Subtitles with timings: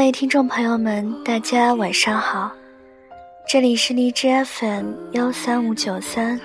[0.00, 2.50] 各位听众朋友们，大家晚上好，
[3.46, 6.40] 这里是荔枝 FM 幺三五九三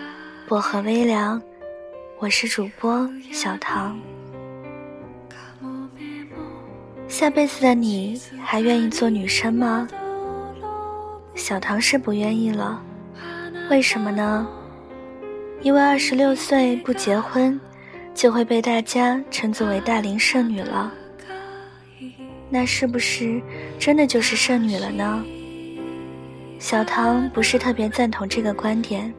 [0.45, 1.41] 薄荷微凉，
[2.19, 3.97] 我是主播小唐。
[7.07, 9.87] 下辈子的你还愿意做女生吗？
[11.33, 12.83] 小唐是不愿意了，
[13.69, 14.45] 为什么呢？
[15.61, 17.57] 因为二十六岁不结婚，
[18.13, 20.91] 就会被大家称作为大龄剩女了。
[22.55, 23.41] 那是不是
[23.77, 25.25] 真的就是剩女了呢？
[26.57, 29.13] 小唐不是特别赞同这个观点，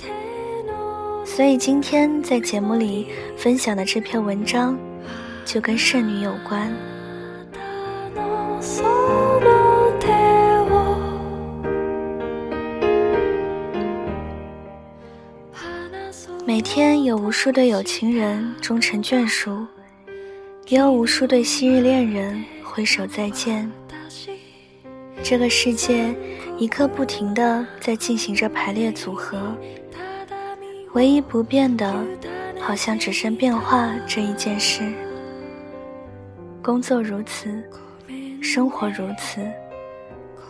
[1.22, 4.74] 所以今天在节目里分享的这篇文章，
[5.44, 6.72] 就跟剩女有关。
[16.46, 19.66] 每天有无数对有情人终成眷属，
[20.68, 22.42] 也有无数对昔日恋人。
[22.76, 23.72] 挥手再见。
[25.22, 26.14] 这个世界
[26.58, 29.56] 一刻不停的在进行着排列组合，
[30.92, 32.04] 唯一不变的，
[32.60, 34.92] 好像只剩变化这一件事。
[36.62, 37.64] 工作如此，
[38.42, 39.40] 生活如此，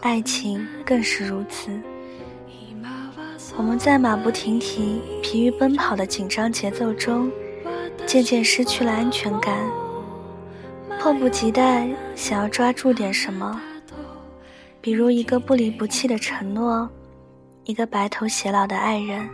[0.00, 1.70] 爱情更是如此。
[3.56, 7.30] 我们在马不停蹄、疲于奔跑的紧张节奏中，
[8.04, 9.85] 渐渐失去了安全感。
[11.06, 13.60] 迫不及待想要抓住点什么，
[14.80, 16.90] 比如一个不离不弃的承诺，
[17.62, 19.24] 一个白头偕老的爱人，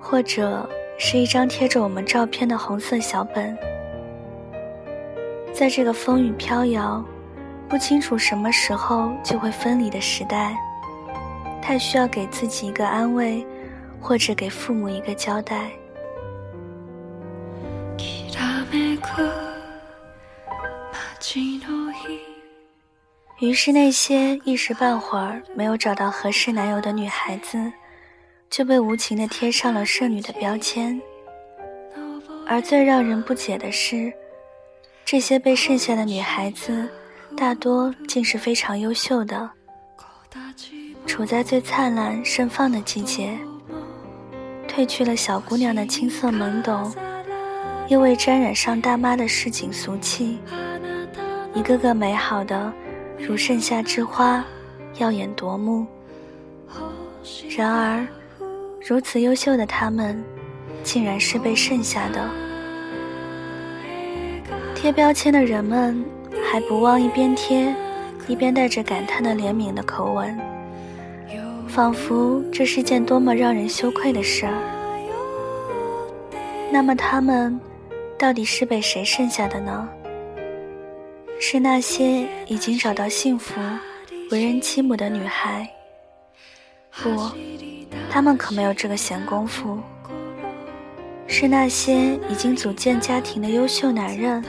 [0.00, 0.64] 或者
[0.96, 3.58] 是一张贴着我们照片的红色小本。
[5.52, 7.04] 在这个风雨飘摇、
[7.68, 10.56] 不清楚什么时候就会分离的时代，
[11.60, 13.44] 太需要给自己一个安慰，
[14.00, 15.68] 或者给父母一个交代。
[23.40, 27.72] 于是，那些一时半会儿没有找到合适男友的女孩子，
[28.50, 31.00] 就被无情地贴上了剩女的标签。
[32.48, 34.12] 而最让人不解的是，
[35.04, 36.88] 这些被剩下的女孩子，
[37.36, 39.48] 大多竟是非常优秀的，
[41.06, 43.38] 处在最灿烂盛放的季节，
[44.66, 46.92] 褪去了小姑娘的青涩懵懂，
[47.86, 50.40] 又未沾染上大妈的市井俗气。
[51.54, 52.72] 一个个美好的，
[53.18, 54.44] 如盛夏之花，
[54.98, 55.86] 耀眼夺目。
[57.56, 58.06] 然而，
[58.86, 60.22] 如此优秀的他们，
[60.82, 62.28] 竟然是被剩下的。
[64.74, 66.04] 贴标签的人们
[66.50, 67.74] 还不忘一边贴，
[68.28, 70.38] 一边带着感叹的怜悯的口吻，
[71.66, 74.54] 仿佛这是件多么让人羞愧的事儿。
[76.70, 77.58] 那么，他们
[78.16, 79.88] 到底是被谁剩下的呢？
[81.40, 83.60] 是那些已经找到幸福、
[84.30, 85.68] 为人妻母的女孩。
[86.90, 87.30] 不，
[88.10, 89.78] 他们可没有这个闲工夫。
[91.26, 94.44] 是那些已经组建家庭的优秀男人。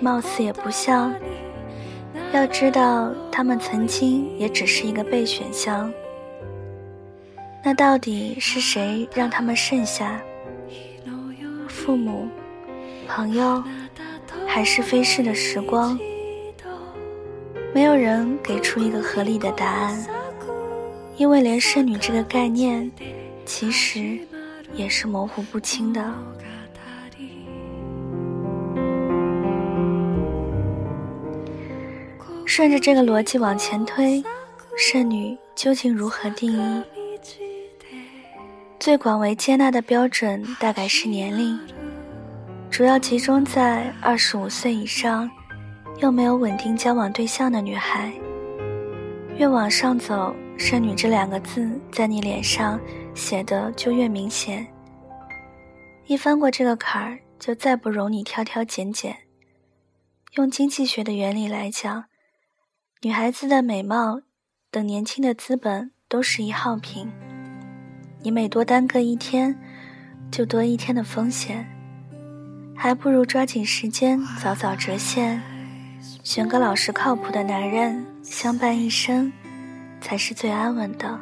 [0.00, 1.14] 貌似也不像。
[2.32, 5.92] 要知道，他们曾经也只是一个备选项。
[7.64, 10.20] 那到底是谁让他们剩下？
[11.68, 12.28] 父母、
[13.08, 13.62] 朋友？
[14.56, 15.98] 还是飞逝的时光，
[17.74, 20.06] 没有人给出一个合理的答案，
[21.18, 22.90] 因为连剩女这个概念，
[23.44, 24.18] 其实
[24.72, 26.02] 也是模糊不清的。
[32.46, 34.24] 顺着这个逻辑往前推，
[34.78, 36.82] 剩女究竟如何定义？
[38.80, 41.60] 最广为接纳的标准大概是年龄。
[42.76, 45.30] 主要集中在二十五岁以上，
[45.96, 48.12] 又没有稳定交往对象的女孩。
[49.38, 52.78] 越往上走，“剩女”这两个字在你脸上
[53.14, 54.66] 写的就越明显。
[56.04, 59.16] 一翻过这个坎儿，就再不容你挑挑拣拣。
[60.34, 62.04] 用经济学的原理来讲，
[63.00, 64.20] 女孩子的美貌
[64.70, 67.10] 等年轻的资本都是一号品。
[68.20, 69.58] 你每多耽搁一天，
[70.30, 71.72] 就多一天的风险。
[72.76, 75.42] 还不如抓紧时间，早早折现，
[76.22, 79.32] 选个老实靠谱的男人相伴一生，
[80.00, 81.18] 才是最安稳的。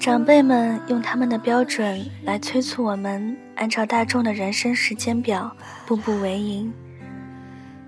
[0.00, 5.50] 长辈们用他们的标准来催促我们按照大众的人生时间表
[5.86, 6.72] 步步为营，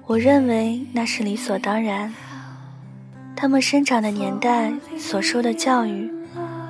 [0.06, 2.14] 我认为那是理所当然。
[3.36, 6.10] 他们生长的年代所受的教育，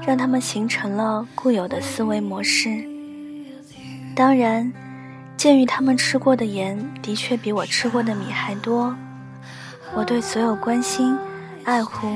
[0.06, 2.89] 让他们形成了固有的思维模式。
[4.20, 4.70] 当然，
[5.34, 8.94] 鉴于他们吃过的盐的确比我吃过的米还多，
[9.94, 11.16] 我对所有关心、
[11.64, 12.06] 爱护，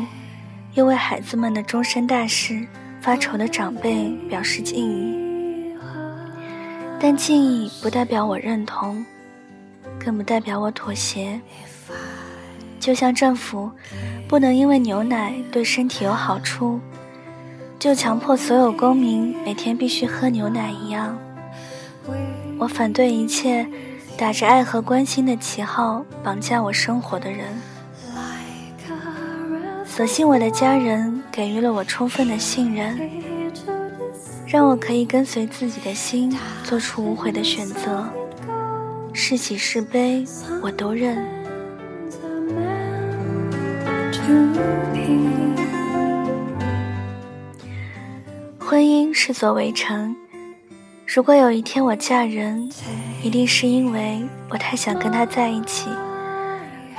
[0.74, 2.66] 又为孩子们的终身大事
[3.00, 5.74] 发愁的长辈表示敬意。
[7.00, 9.02] 但敬意不代表我认同，
[9.98, 11.40] 更不代表我妥协。
[12.78, 13.70] 就像政府
[14.28, 16.78] 不能因为牛奶对身体有好处，
[17.78, 21.16] 就强迫所有公民每天必须喝牛奶一样。
[22.64, 23.66] 我反对一切
[24.16, 27.46] 打着爱和关心的旗号绑架我生活的人。
[29.84, 32.98] 所幸我的家人给予了我充分的信任，
[34.46, 38.08] 让我可以跟随自己的心做出无悔的选择。
[39.12, 40.24] 是喜是悲，
[40.62, 41.22] 我都认。
[48.58, 50.16] 婚姻是座围城。
[51.14, 52.68] 如果有一天我嫁人，
[53.22, 55.88] 一定是因为我太想跟他在一起，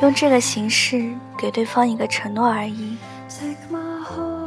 [0.01, 2.95] 用这个形式给对方一个承诺而已。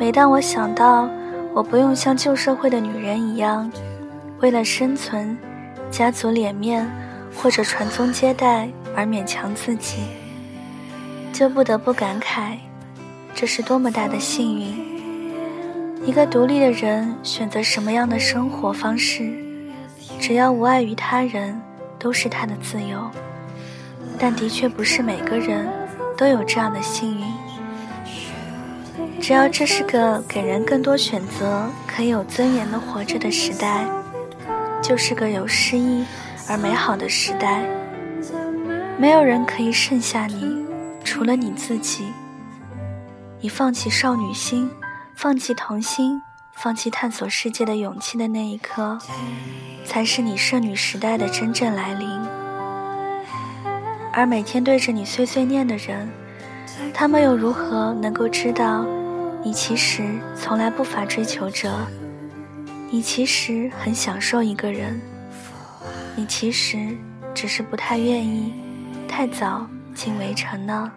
[0.00, 1.06] 每当我想到
[1.52, 3.70] 我不用像旧社会的女人一样，
[4.40, 5.36] 为了生存、
[5.90, 6.90] 家族脸面
[7.36, 8.66] 或者传宗接代
[8.96, 9.98] 而勉强自己，
[11.30, 12.56] 就不得不感慨，
[13.34, 16.06] 这是多么大的幸运。
[16.06, 19.46] 一个独立的人选择什么样的生活方式？
[20.20, 21.60] 只要无碍于他人，
[21.98, 23.10] 都是他的自由。
[24.18, 25.68] 但的确不是每个人
[26.16, 27.26] 都有这样的幸运。
[29.20, 33.84] 只要这是个给人更多选择、可以有尊严的活着的时代，
[34.82, 36.04] 就是个有诗意
[36.48, 37.62] 而美好的时代。
[38.96, 40.64] 没有人可以剩下你，
[41.04, 42.06] 除了你自己。
[43.40, 44.68] 你放弃少女心，
[45.14, 46.20] 放弃童心。
[46.60, 48.98] 放弃探索世界的勇气的那一刻，
[49.84, 52.08] 才是你剩女时代的真正来临。
[54.12, 56.10] 而每天对着你碎碎念的人，
[56.92, 58.84] 他们又如何能够知道，
[59.44, 60.02] 你其实
[60.34, 61.86] 从来不乏追求者，
[62.90, 65.00] 你其实很享受一个人，
[66.16, 66.98] 你其实
[67.32, 68.52] 只是不太愿意
[69.06, 69.64] 太早
[69.94, 70.90] 进围城呢？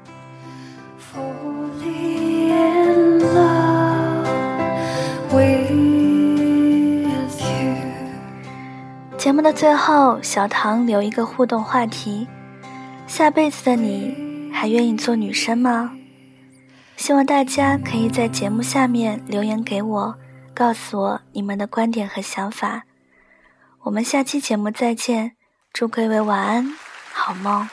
[9.21, 12.27] 节目的最后，小唐留一个互动话题：
[13.05, 15.91] 下辈子的你还愿意做女生吗？
[16.97, 20.15] 希望大家可以在节目下面留言给我，
[20.55, 22.85] 告诉我你们的观点和想法。
[23.83, 25.33] 我们下期节目再见，
[25.71, 26.73] 祝各位晚安，
[27.13, 27.69] 好梦。